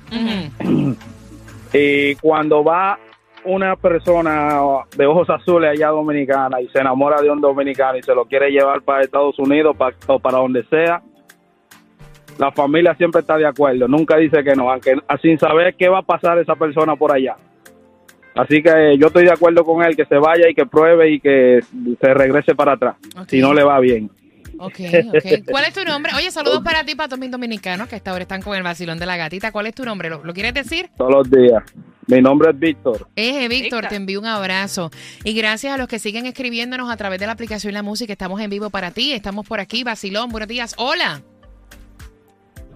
y 1.73 2.15
cuando 2.17 2.63
va 2.63 2.99
una 3.45 3.77
persona 3.77 4.61
de 4.95 5.07
ojos 5.07 5.31
azules 5.31 5.71
allá 5.71 5.89
dominicana 5.89 6.61
y 6.61 6.69
se 6.69 6.81
enamora 6.81 7.23
de 7.23 7.31
un 7.31 7.41
dominicano 7.41 7.97
y 7.97 8.03
se 8.03 8.15
lo 8.15 8.27
quiere 8.27 8.51
llevar 8.51 8.83
para 8.83 9.03
Estados 9.03 9.39
Unidos 9.39 9.75
o 10.07 10.19
para 10.19 10.37
donde 10.39 10.65
sea, 10.65 11.03
la 12.43 12.51
familia 12.51 12.95
siempre 12.97 13.21
está 13.21 13.37
de 13.37 13.47
acuerdo, 13.47 13.87
nunca 13.87 14.17
dice 14.17 14.43
que 14.43 14.57
no, 14.57 14.69
aunque 14.69 14.97
sin 15.23 15.39
saber 15.39 15.75
qué 15.77 15.89
va 15.89 15.99
a 15.99 16.03
pasar 16.03 16.39
esa 16.39 16.57
persona 16.57 16.97
por 16.97 17.13
allá. 17.13 17.37
Así 18.35 18.63
que 18.63 18.97
yo 18.99 19.07
estoy 19.07 19.25
de 19.25 19.33
acuerdo 19.33 19.65
con 19.65 19.85
él 19.85 19.95
que 19.95 20.07
se 20.07 20.17
vaya 20.17 20.49
y 20.49 20.55
que 20.55 20.67
pruebe 20.67 21.11
y 21.13 21.21
que 21.21 21.61
se 22.01 22.15
regrese 22.15 22.55
para 22.55 22.73
atrás, 22.73 22.97
si 23.29 23.41
no 23.41 23.55
le 23.55 23.63
va 23.63 23.79
bien. 23.79 24.11
Ok, 24.59 24.75
ok. 25.09 25.51
¿Cuál 25.51 25.65
es 25.67 25.75
tu 25.75 25.85
nombre? 25.85 26.13
Oye, 26.17 26.31
saludos 26.31 26.63
para 26.63 26.85
ti, 26.85 26.95
para 26.95 27.09
todos 27.09 27.21
mis 27.21 27.31
dominicanos 27.31 27.89
que 27.89 27.97
hasta 27.97 28.11
ahora 28.11 28.23
están 28.23 28.43
con 28.43 28.57
el 28.57 28.63
vacilón 28.63 28.99
de 28.99 29.07
la 29.07 29.17
gatita. 29.17 29.53
¿Cuál 29.53 29.69
es 29.69 29.75
tu 29.75 29.85
nombre? 29.85 30.11
¿Lo, 30.11 30.25
lo 30.25 30.35
quieres 30.35 30.55
decir? 30.55 30.91
Todos 30.97 31.13
los 31.13 31.31
días. 31.31 31.63
Mi 32.09 32.21
nombre 32.21 32.51
es 32.51 32.59
Víctor. 32.59 33.09
Eh, 33.15 33.47
Víctor, 33.49 33.87
te 33.87 33.95
envío 33.95 34.19
un 34.19 34.27
abrazo. 34.27 34.91
Y 35.25 35.35
gracias 35.35 35.73
a 35.73 35.79
los 35.79 35.87
que 35.87 36.01
siguen 36.01 36.27
escribiéndonos 36.27 36.91
a 36.91 36.97
través 36.97 37.21
de 37.21 37.27
la 37.27 37.33
aplicación 37.33 37.73
La 37.73 37.83
Música. 37.83 38.13
Estamos 38.13 38.41
en 38.41 38.51
vivo 38.51 38.71
para 38.71 38.91
ti. 38.91 39.13
Estamos 39.13 39.47
por 39.47 39.61
aquí. 39.61 39.85
Basilón, 39.85 40.31
buenos 40.31 40.49
días. 40.49 40.75
Hola. 40.79 41.23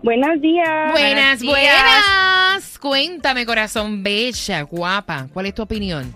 Buenos 0.06 0.40
días. 0.40 0.92
Buenas, 0.92 1.40
días. 1.40 1.52
buenas. 1.52 2.78
Cuéntame, 2.78 3.44
corazón 3.44 4.04
bella, 4.04 4.62
guapa. 4.62 5.26
¿Cuál 5.32 5.46
es 5.46 5.54
tu 5.54 5.62
opinión? 5.62 6.14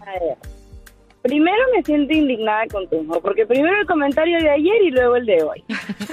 Primero 1.23 1.59
me 1.75 1.83
siento 1.83 2.13
indignada 2.15 2.69
con 2.69 2.89
tu 2.89 3.03
hijo, 3.03 3.21
porque 3.21 3.45
primero 3.47 3.81
el 3.81 3.89
comentario 3.89 4.39
de 4.39 4.49
ayer 4.49 4.83
y 4.85 4.91
luego 4.93 5.17
el 5.17 5.27
de 5.27 5.43
hoy. 5.43 5.65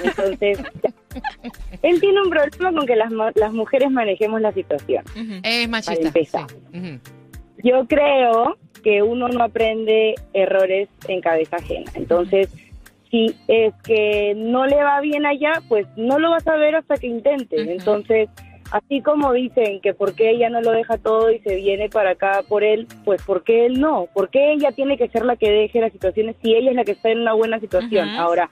Entonces, 0.02 0.58
él 1.82 2.00
tiene 2.00 2.20
un 2.20 2.30
problema 2.30 2.72
con 2.72 2.84
que 2.84 2.96
las, 2.96 3.12
las 3.36 3.52
mujeres 3.52 3.92
manejemos 3.92 4.40
la 4.40 4.50
situación. 4.50 5.04
Es 5.44 5.68
machista. 5.68 5.94
Para 5.94 6.08
empezar. 6.08 6.46
sí. 6.72 6.98
Yo 7.62 7.86
creo 7.86 8.58
que 8.82 9.02
uno 9.02 9.28
no 9.28 9.44
aprende 9.44 10.16
errores 10.32 10.88
en 11.06 11.20
cabeza 11.20 11.56
ajena. 11.56 11.92
Entonces, 11.94 12.48
si 13.10 13.34
es 13.48 13.74
que 13.84 14.34
no 14.36 14.66
le 14.66 14.76
va 14.76 15.00
bien 15.00 15.26
allá, 15.26 15.62
pues 15.68 15.86
no 15.96 16.18
lo 16.18 16.30
vas 16.30 16.46
a 16.46 16.56
ver 16.56 16.76
hasta 16.76 16.96
que 16.96 17.06
intente. 17.06 17.56
Entonces, 17.72 18.28
así 18.70 19.00
como 19.00 19.32
dicen 19.32 19.80
que 19.80 19.94
por 19.94 20.14
qué 20.14 20.30
ella 20.30 20.50
no 20.50 20.60
lo 20.60 20.72
deja 20.72 20.98
todo 20.98 21.30
y 21.30 21.38
se 21.40 21.56
viene 21.56 21.88
para 21.88 22.10
acá 22.10 22.42
por 22.48 22.64
él, 22.64 22.86
pues 23.04 23.22
por 23.22 23.44
qué 23.44 23.66
él 23.66 23.80
no, 23.80 24.08
por 24.12 24.30
qué 24.30 24.52
ella 24.52 24.72
tiene 24.72 24.98
que 24.98 25.08
ser 25.08 25.24
la 25.24 25.36
que 25.36 25.50
deje 25.50 25.80
las 25.80 25.92
situaciones 25.92 26.36
si 26.42 26.54
ella 26.54 26.70
es 26.70 26.76
la 26.76 26.84
que 26.84 26.92
está 26.92 27.10
en 27.10 27.20
una 27.20 27.32
buena 27.32 27.60
situación. 27.60 28.08
Ahora, 28.10 28.50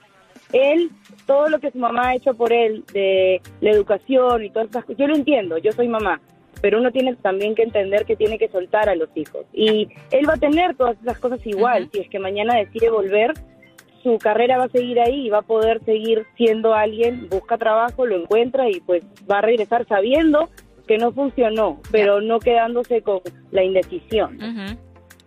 él, 0.53 0.89
todo 1.25 1.49
lo 1.49 1.59
que 1.59 1.71
su 1.71 1.77
mamá 1.77 2.09
ha 2.09 2.15
hecho 2.15 2.33
por 2.33 2.53
él, 2.53 2.83
de 2.93 3.41
la 3.61 3.71
educación 3.71 4.43
y 4.43 4.49
todas 4.49 4.69
esas 4.69 4.85
cosas, 4.85 4.99
yo 4.99 5.07
lo 5.07 5.15
entiendo, 5.15 5.57
yo 5.57 5.71
soy 5.71 5.87
mamá, 5.87 6.21
pero 6.61 6.79
uno 6.79 6.91
tiene 6.91 7.15
también 7.15 7.53
que 7.53 7.63
entender 7.63 8.05
que 8.05 8.15
tiene 8.15 8.39
que 8.39 8.47
soltar 8.47 8.89
a 8.89 8.95
los 8.95 9.09
hijos. 9.15 9.45
Y 9.53 9.89
él 10.11 10.27
va 10.27 10.33
a 10.33 10.37
tener 10.37 10.75
todas 10.75 10.97
esas 11.01 11.19
cosas 11.19 11.45
igual, 11.45 11.89
si 11.91 11.99
es 11.99 12.09
que 12.09 12.19
mañana 12.19 12.55
decide 12.55 12.89
volver, 12.89 13.33
su 14.03 14.17
carrera 14.17 14.57
va 14.57 14.65
a 14.65 14.69
seguir 14.69 14.99
ahí 14.99 15.27
y 15.27 15.29
va 15.29 15.39
a 15.39 15.41
poder 15.43 15.83
seguir 15.85 16.25
siendo 16.35 16.73
alguien, 16.73 17.27
busca 17.29 17.57
trabajo, 17.57 18.05
lo 18.05 18.21
encuentra 18.21 18.69
y 18.69 18.79
pues 18.81 19.03
va 19.29 19.39
a 19.39 19.41
regresar 19.41 19.85
sabiendo 19.87 20.49
que 20.87 20.97
no 20.97 21.11
funcionó, 21.11 21.81
pero 21.91 22.21
no 22.21 22.39
quedándose 22.39 23.01
con 23.01 23.19
la 23.51 23.63
indecisión. 23.63 24.37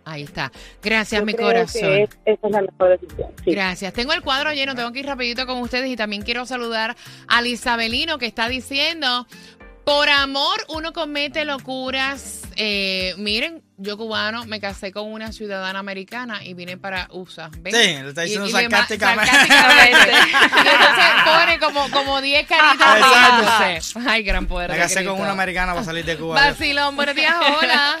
Ahí 0.03 0.23
está. 0.23 0.51
Gracias, 0.81 1.21
Yo 1.21 1.25
mi 1.25 1.33
creo 1.33 1.47
corazón. 1.47 1.81
que 1.81 2.03
es- 2.03 2.09
esa 2.25 2.47
es 2.47 2.51
la 2.53 2.61
mejor 2.63 2.89
decisión. 2.99 3.29
sí. 3.45 3.51
Gracias. 3.51 3.93
Tengo 3.93 4.13
el 4.13 4.21
cuadro 4.23 4.51
lleno, 4.51 4.73
tengo 4.73 4.91
que 4.91 4.99
ir 4.99 5.05
rapidito 5.05 5.45
con 5.45 5.59
ustedes 5.59 5.89
y 5.91 5.95
también 5.95 6.23
quiero 6.23 6.45
saludar 6.47 6.95
al 7.27 7.45
Isabelino 7.45 8.17
que 8.17 8.25
está 8.25 8.49
diciendo, 8.49 9.27
por 9.85 10.09
amor 10.09 10.57
uno 10.69 10.91
comete 10.93 11.45
locuras. 11.45 12.41
Eh, 12.55 13.13
miren, 13.19 13.61
yo 13.81 13.97
cubano 13.97 14.45
me 14.45 14.59
casé 14.59 14.91
con 14.91 15.11
una 15.11 15.31
ciudadana 15.31 15.79
americana 15.79 16.43
y 16.45 16.53
vine 16.53 16.77
para 16.77 17.07
USA. 17.11 17.49
¿ven? 17.59 17.73
Sí, 17.73 18.01
lo 18.01 18.09
está 18.09 18.21
diciendo 18.21 18.45
Y- 18.45 18.49
y 18.49 18.53
sarcásticamente. 18.53 19.25
sarcásticamente. 19.25 20.11
y 20.55 20.67
entonces 20.67 21.05
pone 21.25 21.59
como, 21.59 21.89
como 21.91 22.21
10 22.21 22.47
caritas 22.47 22.97
Exacto. 22.97 23.99
Ay, 24.09 24.23
gran 24.23 24.45
poder 24.45 24.71
Me 24.71 24.77
casé 24.77 25.03
con 25.03 25.19
una 25.19 25.31
americana 25.31 25.73
para 25.73 25.85
salir 25.85 26.05
de 26.05 26.17
Cuba. 26.17 26.35
Vacilón, 26.35 26.95
buenos 26.95 27.15
días, 27.15 27.35
hola. 27.59 27.99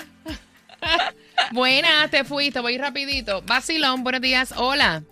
Buenas, 1.51 2.09
te 2.11 2.23
fuiste, 2.23 2.59
voy 2.59 2.77
rapidito. 2.77 3.41
Vacilón, 3.43 4.03
buenos 4.03 4.21
días, 4.21 4.53
hola. 4.55 5.03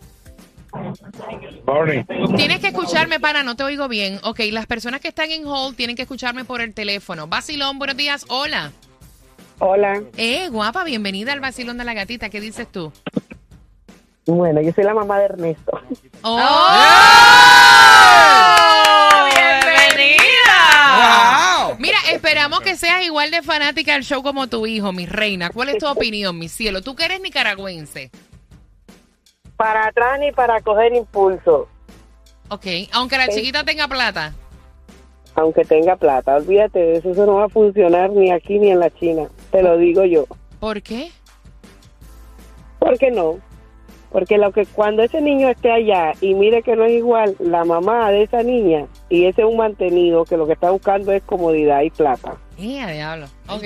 Barney. 1.63 2.05
Tienes 2.38 2.59
que 2.59 2.67
escucharme, 2.67 3.19
para, 3.19 3.41
no 3.43 3.55
te 3.55 3.63
oigo 3.63 3.88
bien. 3.88 4.19
Ok, 4.23 4.41
las 4.51 4.67
personas 4.67 5.01
que 5.01 5.07
están 5.07 5.31
en 5.31 5.45
hold 5.45 5.75
tienen 5.75 5.95
que 5.95 6.03
escucharme 6.03 6.45
por 6.45 6.61
el 6.61 6.73
teléfono. 6.73 7.27
Vacilón, 7.27 7.79
buenos 7.79 7.97
días, 7.97 8.25
hola. 8.29 8.71
Hola. 9.60 10.01
Eh, 10.18 10.48
guapa, 10.50 10.84
bienvenida 10.84 11.34
al 11.34 11.39
vacilón 11.42 11.78
de 11.78 11.84
la 11.84 11.94
gatita. 11.94 12.30
¿Qué 12.30 12.39
dices 12.39 12.68
tú? 12.72 12.92
Bueno, 14.25 14.62
yo 14.62 14.72
soy 14.72 14.84
la 14.84 14.94
mamá 14.94 15.20
de 15.20 15.25
Ernesto. 15.25 15.72
¡Oh! 16.22 16.50
¡Bienvenida! 19.36 21.66
¡Wow! 21.68 21.75
Mira, 21.80 21.98
esperamos 22.12 22.62
que 22.62 22.75
seas 22.75 23.04
igual 23.04 23.32
de 23.32 23.42
fanática 23.42 23.94
del 23.94 24.04
show 24.04 24.24
como 24.24 24.48
tu 24.48 24.66
hijo, 24.66 24.94
mi 24.94 25.06
reina. 25.06 25.50
¿Cuál 25.50 25.70
es 25.70 25.78
tu 25.80 25.88
opinión, 25.88 26.38
mi 26.38 26.48
cielo? 26.48 26.82
Tú 26.82 26.96
que 26.96 27.06
eres 27.06 27.22
nicaragüense. 27.22 28.12
Para 29.58 29.88
atrás 29.88 30.20
ni 30.20 30.32
para 30.32 30.62
coger 30.62 30.94
impulso, 30.94 31.68
Ok, 32.51 32.66
aunque 32.94 33.18
la 33.18 33.28
chiquita 33.28 33.63
tenga 33.63 33.88
plata. 33.88 34.34
aunque 35.36 35.66
tenga 35.66 35.96
plata. 35.98 36.36
Olvídate 36.38 36.80
de 36.80 36.96
eso, 36.98 37.12
eso 37.12 37.25
no 37.25 37.36
va 37.36 37.46
a 37.46 37.50
funcionar 37.50 38.10
ni 38.12 38.32
aquí 38.32 38.58
ni 38.58 38.72
en 38.72 38.80
la 38.80 38.89
China. 38.89 39.28
Te 39.51 39.63
lo 39.63 39.77
digo 39.77 40.06
yo. 40.06 40.25
¿Por 40.60 40.82
qué? 40.82 41.12
¿Por 42.79 42.98
qué 42.98 43.12
no? 43.12 43.39
Porque 44.12 44.38
lo 44.38 44.51
que 44.51 44.65
cuando 44.65 45.03
ese 45.03 45.22
niño 45.22 45.50
esté 45.50 45.72
allá 45.72 46.13
y 46.20 46.34
mire 46.34 46.63
que 46.63 46.75
no 46.75 46.84
es 46.84 46.94
igual 46.94 47.36
la 47.39 47.63
mamá 47.63 48.10
de 48.10 48.24
esa 48.24 48.41
niña 48.41 48.88
y 49.08 49.25
ese 49.25 49.41
es 49.41 49.48
un 49.48 49.58
mantenido 49.58 50.25
que 50.25 50.36
lo 50.36 50.48
que 50.48 50.53
está 50.53 50.72
buscando 50.72 51.12
es 51.12 51.22
comodidad 51.24 51.82
y 51.82 51.91
plata. 51.91 52.38
¡Eh, 52.58 52.84
diablo! 52.91 53.27
Ok, 53.48 53.63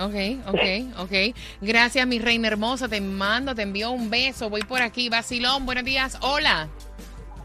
ok, 0.00 0.14
ok, 0.48 1.00
ok. 1.00 1.36
Gracias, 1.60 2.06
mi 2.06 2.18
reina 2.18 2.48
hermosa. 2.48 2.88
Te 2.88 3.00
mando, 3.00 3.54
te 3.54 3.62
envío 3.62 3.90
un 3.92 4.10
beso. 4.10 4.50
Voy 4.50 4.62
por 4.62 4.82
aquí. 4.82 5.08
Vacilón, 5.08 5.64
buenos 5.64 5.84
días. 5.84 6.18
Hola. 6.20 6.68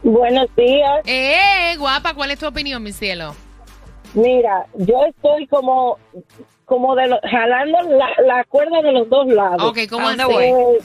Buenos 0.02 0.48
días. 0.56 1.02
¡Eh, 1.06 1.76
guapa! 1.78 2.14
¿Cuál 2.14 2.32
es 2.32 2.38
tu 2.38 2.46
opinión, 2.46 2.82
mi 2.82 2.92
cielo? 2.92 3.34
Mira, 4.14 4.66
yo 4.74 5.04
estoy 5.04 5.46
como 5.46 5.98
como 6.70 6.94
de 6.94 7.08
lo- 7.08 7.18
jalando 7.28 7.78
la, 7.82 8.08
la 8.24 8.44
cuerda 8.44 8.80
de 8.80 8.92
los 8.92 9.08
dos 9.10 9.26
lados. 9.26 9.60
Ok, 9.70 9.78
¿cómo 9.90 10.06
¿A 10.06 10.10
dónde 10.10 10.22
así? 10.22 10.32
voy? 10.32 10.44
Eh, 10.44 10.78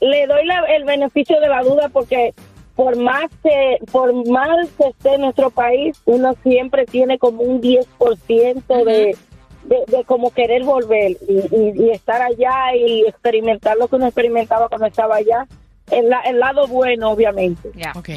le 0.00 0.26
doy 0.26 0.46
la- 0.46 0.64
el 0.74 0.84
beneficio 0.84 1.38
de 1.38 1.48
la 1.48 1.62
duda 1.62 1.90
porque 1.92 2.32
por 2.74 2.96
más 2.96 3.26
que 3.42 3.76
por 3.92 4.14
mal 4.26 4.66
que 4.78 4.88
esté 4.88 5.18
nuestro 5.18 5.50
país, 5.50 6.00
uno 6.06 6.34
siempre 6.42 6.86
tiene 6.86 7.18
como 7.18 7.42
un 7.42 7.60
10% 7.60 8.84
de, 8.84 9.14
de, 9.64 9.76
de 9.86 10.04
como 10.04 10.30
querer 10.30 10.64
volver 10.64 11.10
y, 11.28 11.34
y- 11.54 11.72
y 11.76 11.90
estar 11.90 12.22
allá 12.22 12.74
y 12.74 13.02
experimentar 13.06 13.76
lo 13.76 13.86
que 13.88 13.96
uno 13.96 14.06
experimentaba 14.06 14.68
cuando 14.70 14.86
estaba 14.86 15.16
allá. 15.16 15.46
El, 15.90 16.08
la- 16.08 16.20
el 16.22 16.38
lado 16.38 16.66
bueno, 16.68 17.10
obviamente. 17.10 17.70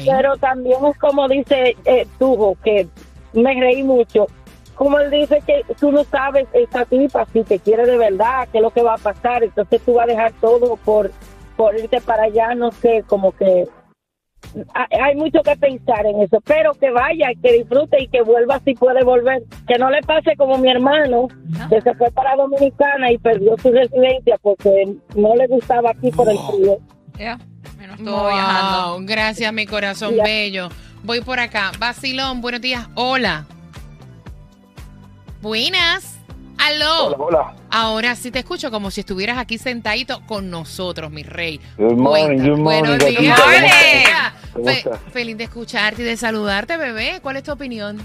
Pero 0.06 0.36
también 0.38 0.82
es 0.86 0.96
como 0.98 1.28
dice 1.28 1.76
eh, 1.84 2.06
Tujo, 2.18 2.56
que 2.64 2.86
me 3.34 3.52
reí 3.54 3.82
mucho. 3.82 4.28
Como 4.82 4.98
él 4.98 5.12
dice 5.12 5.40
que 5.46 5.64
tú 5.78 5.92
no 5.92 6.02
sabes 6.02 6.48
esta 6.52 6.84
tipa 6.84 7.24
si 7.32 7.44
te 7.44 7.60
quiere 7.60 7.86
de 7.86 7.96
verdad, 7.96 8.48
qué 8.50 8.58
es 8.58 8.62
lo 8.62 8.72
que 8.72 8.82
va 8.82 8.94
a 8.94 8.98
pasar, 8.98 9.44
entonces 9.44 9.80
tú 9.82 9.94
vas 9.94 10.08
a 10.08 10.10
dejar 10.10 10.32
todo 10.40 10.74
por, 10.74 11.12
por 11.56 11.78
irte 11.78 12.00
para 12.00 12.24
allá, 12.24 12.56
no 12.56 12.72
sé, 12.72 13.04
como 13.06 13.30
que 13.30 13.68
hay, 14.74 15.14
mucho 15.14 15.40
que 15.44 15.54
pensar 15.54 16.04
en 16.04 16.22
eso, 16.22 16.40
pero 16.44 16.74
que 16.74 16.90
vaya, 16.90 17.28
que 17.40 17.52
disfrute 17.52 18.02
y 18.02 18.08
que 18.08 18.22
vuelva 18.22 18.58
si 18.64 18.74
puede 18.74 19.04
volver, 19.04 19.44
que 19.68 19.78
no 19.78 19.88
le 19.88 20.00
pase 20.02 20.34
como 20.36 20.58
mi 20.58 20.68
hermano, 20.68 21.28
que 21.70 21.80
se 21.80 21.94
fue 21.94 22.10
para 22.10 22.34
Dominicana 22.34 23.12
y 23.12 23.18
perdió 23.18 23.56
su 23.58 23.70
residencia 23.70 24.36
porque 24.42 24.96
no 25.14 25.36
le 25.36 25.46
gustaba 25.46 25.90
aquí 25.90 26.10
por 26.10 26.28
el 26.28 26.38
frío. 26.38 26.78
Ya. 27.16 27.38
Menos 27.78 28.00
estuvo 28.00 28.26
viajando. 28.26 28.94
Wow, 28.96 29.06
gracias, 29.06 29.52
mi 29.52 29.64
corazón 29.64 30.16
bello. 30.24 30.70
Voy 31.04 31.20
por 31.20 31.38
acá. 31.38 31.70
Vacilón, 31.78 32.40
buenos 32.40 32.60
días. 32.60 32.88
Hola. 32.96 33.46
Buenas. 35.42 36.18
Aló. 36.58 37.16
hola. 37.16 37.54
Ahora 37.70 38.14
sí 38.14 38.30
te 38.30 38.38
escucho 38.38 38.70
como 38.70 38.92
si 38.92 39.00
estuvieras 39.00 39.36
aquí 39.38 39.58
sentadito 39.58 40.24
con 40.26 40.48
nosotros, 40.50 41.10
mi 41.10 41.24
rey. 41.24 41.60
Good 41.76 41.94
morning, 41.94 42.26
Cuenta. 42.26 42.44
good 42.44 42.58
morning, 42.58 42.80
Buenos 42.98 42.98
días. 43.06 43.40
¿cómo 43.40 43.50
Mira, 43.50 43.66
estás? 43.66 44.32
¿Cómo 44.52 44.64
fe- 44.66 44.72
estás? 44.78 45.00
feliz 45.12 45.36
de 45.38 45.44
escucharte 45.44 46.02
y 46.02 46.04
de 46.04 46.16
saludarte, 46.16 46.76
bebé. 46.76 47.18
¿Cuál 47.20 47.36
es 47.38 47.42
tu 47.42 47.50
opinión? 47.52 48.00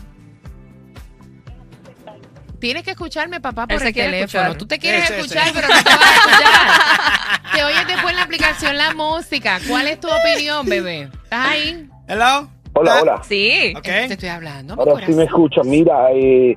Tienes 2.59 2.81
que 2.83 2.91
escucharme, 2.91 3.39
papá, 3.39 3.67
por 3.67 3.79
Él 3.79 3.87
el 3.89 3.93
teléfono. 3.93 4.23
escuchar. 4.25 4.57
Tú 4.57 4.65
te 4.65 4.79
quieres 4.79 5.07
escuchar, 5.11 5.49
pero 5.53 5.67
no 5.67 5.75
te 5.75 5.89
vas 5.89 6.01
a 6.01 6.15
escuchar. 6.15 7.51
te 7.53 7.63
oyes 7.63 7.87
después 7.87 8.09
en 8.09 8.15
la 8.15 8.23
aplicación 8.23 8.77
la 8.77 8.93
música. 8.95 9.59
¿Cuál 9.69 9.87
es 9.89 9.99
tu 9.99 10.07
opinión, 10.07 10.65
bebé? 10.65 11.09
¿Estás 11.23 11.47
ahí? 11.47 11.87
Hello. 12.07 12.49
Hola, 12.73 13.01
hola. 13.01 13.21
Sí. 13.27 13.73
Ok. 13.77 13.83
Te 13.83 14.05
estoy 14.13 14.29
hablando, 14.29 14.75
mi 14.75 14.81
Ahora 14.81 15.05
sí 15.05 15.11
me 15.13 15.25
escucha. 15.25 15.61
Mira, 15.63 16.07
eh, 16.13 16.55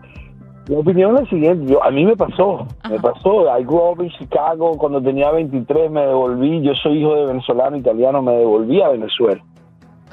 la 0.70 0.78
opinión 0.78 1.16
es 1.16 1.22
la 1.22 1.30
siguiente. 1.30 1.72
Yo, 1.72 1.82
a 1.82 1.90
mí 1.90 2.04
me 2.04 2.16
pasó. 2.16 2.66
Me 2.88 2.98
pasó. 2.98 3.58
I 3.58 3.64
grew 3.64 3.90
up 3.90 4.02
in 4.02 4.10
Chicago. 4.10 4.76
Cuando 4.78 5.02
tenía 5.02 5.30
23 5.30 5.90
me 5.90 6.02
devolví. 6.02 6.62
Yo 6.62 6.74
soy 6.74 7.00
hijo 7.00 7.14
de 7.16 7.26
venezolano 7.26 7.76
italiano. 7.76 8.22
Me 8.22 8.32
devolví 8.32 8.80
a 8.80 8.90
Venezuela. 8.90 9.42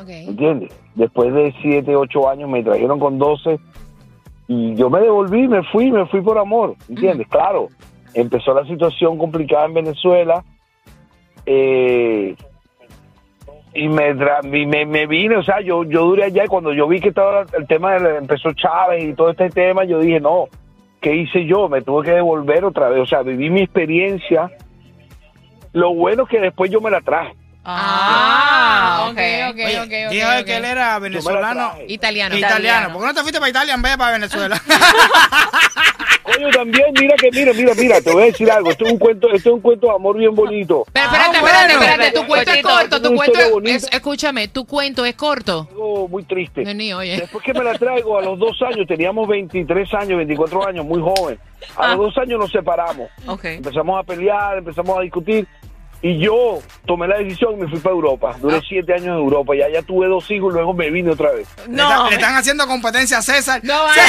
Ok. 0.01 0.09
¿Entiendes? 0.09 0.73
Después 0.95 1.33
de 1.33 1.53
7, 1.61 1.95
8 1.95 2.29
años 2.29 2.49
me 2.49 2.63
trajeron 2.63 2.99
con 2.99 3.19
12 3.19 3.59
y 4.47 4.75
yo 4.75 4.89
me 4.89 5.01
devolví, 5.01 5.47
me 5.47 5.61
fui, 5.63 5.91
me 5.91 6.05
fui 6.07 6.21
por 6.21 6.37
amor. 6.37 6.75
¿Entiendes? 6.89 7.27
Claro, 7.27 7.67
empezó 8.13 8.53
la 8.53 8.65
situación 8.65 9.17
complicada 9.17 9.65
en 9.65 9.73
Venezuela 9.73 10.43
eh, 11.45 12.35
y 13.77 13.87
me, 13.89 14.13
tra- 14.15 14.43
y 14.43 14.65
me, 14.65 14.85
me 14.85 15.05
vine, 15.07 15.37
o 15.37 15.43
sea, 15.43 15.61
yo, 15.61 15.83
yo 15.83 16.01
duré 16.05 16.25
allá 16.25 16.45
y 16.45 16.47
cuando 16.47 16.73
yo 16.73 16.87
vi 16.87 16.99
que 16.99 17.09
estaba 17.09 17.45
el 17.57 17.67
tema, 17.67 17.93
de, 17.93 18.17
empezó 18.17 18.51
Chávez 18.53 19.03
y 19.03 19.13
todo 19.13 19.29
este 19.31 19.49
tema, 19.49 19.83
yo 19.85 19.99
dije, 19.99 20.19
no, 20.19 20.45
¿qué 21.01 21.15
hice 21.15 21.45
yo? 21.45 21.69
Me 21.69 21.81
tuve 21.81 22.05
que 22.05 22.11
devolver 22.11 22.65
otra 22.65 22.89
vez, 22.89 22.99
o 23.01 23.05
sea, 23.05 23.21
viví 23.21 23.49
mi 23.49 23.61
experiencia. 23.61 24.49
Lo 25.73 25.93
bueno 25.93 26.23
es 26.23 26.29
que 26.29 26.39
después 26.39 26.71
yo 26.71 26.81
me 26.81 26.89
la 26.89 27.01
traje. 27.01 27.33
Ah, 27.69 29.07
ok, 29.09 29.17
ok, 29.49 29.55
Oye, 29.65 29.79
ok, 29.79 29.83
ok. 30.07 30.11
dijo 30.11 30.31
él 30.31 30.39
ok. 30.39 30.45
que 30.45 30.55
él 30.55 30.65
era 30.65 30.99
venezolano. 30.99 31.53
traje. 31.71 31.85
Italiano. 31.89 32.37
Italiano. 32.37 32.93
¿Por 32.93 33.01
qué 33.01 33.07
no 33.07 33.13
te 33.13 33.19
fuiste 33.21 33.39
para 33.39 33.49
Italia 33.49 33.73
en 33.73 33.81
vez 33.81 33.91
de 33.91 33.97
para 33.97 34.11
Venezuela? 34.13 34.61
También, 36.53 36.85
mira 36.99 37.15
que, 37.15 37.29
mira, 37.31 37.53
mira, 37.53 37.73
mira, 37.75 38.01
te 38.01 38.11
voy 38.11 38.23
a 38.23 38.25
decir 38.27 38.49
algo. 38.51 38.69
Esto 38.71 38.85
es 38.85 38.91
un 38.93 38.99
cuento, 38.99 39.27
esto 39.27 39.49
es 39.49 39.55
un 39.55 39.61
cuento 39.61 39.87
de 39.87 39.93
amor 39.95 40.17
bien 40.17 40.33
bonito. 40.35 40.83
Pero 40.93 41.05
Ah, 41.09 41.13
espérate, 41.13 41.39
bueno. 41.39 41.57
espérate, 41.57 41.73
espérate. 41.91 42.11
Tu 42.19 42.25
cuento 42.27 42.51
es 42.51 42.61
corto. 42.63 43.01
Tu 43.01 43.15
cuento 43.15 43.39
es, 43.65 43.87
Escúchame, 43.91 44.47
tu 44.47 44.65
cuento 44.65 45.05
es 45.05 45.15
corto. 45.15 45.67
Algo 45.71 46.07
muy 46.07 46.23
triste. 46.23 46.61
Oye. 46.93 47.17
Después 47.17 47.43
que 47.43 47.53
me 47.53 47.63
la 47.63 47.73
traigo 47.77 48.17
a 48.17 48.21
los 48.21 48.37
dos 48.39 48.57
años, 48.61 48.85
teníamos 48.87 49.27
23 49.27 49.93
años, 49.95 50.17
24 50.17 50.67
años, 50.67 50.85
muy 50.85 51.01
joven. 51.01 51.39
A 51.75 51.89
los 51.95 51.97
dos 52.13 52.17
años 52.19 52.39
nos 52.39 52.51
separamos. 52.51 53.09
Empezamos 53.43 53.99
a 53.99 54.03
pelear, 54.03 54.57
empezamos 54.59 54.97
a 54.97 55.01
discutir. 55.01 55.47
Y 55.99 56.19
yo 56.19 56.59
tomé 56.85 57.07
la 57.07 57.17
decisión 57.17 57.53
y 57.55 57.63
me 57.63 57.67
fui 57.67 57.79
para 57.79 57.95
Europa. 57.95 58.35
Duré 58.39 58.61
siete 58.69 58.93
años 58.93 59.07
en 59.07 59.13
Europa. 59.13 59.55
Y 59.55 59.63
allá 59.63 59.81
tuve 59.81 60.07
dos 60.07 60.29
hijos 60.29 60.51
y 60.51 60.53
luego 60.53 60.71
me 60.75 60.91
vine 60.91 61.09
otra 61.11 61.31
vez. 61.31 61.47
Le, 61.67 61.73
está- 61.81 62.07
le 62.09 62.15
están 62.15 62.35
haciendo 62.35 62.67
competencia 62.67 63.17
a 63.17 63.21
César. 63.23 63.61
No, 63.63 63.73
vale. 63.83 64.01